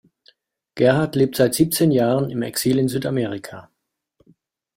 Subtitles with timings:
[0.73, 3.69] Gerhard lebt seit siebzehn Jahren im Exil in Südamerika.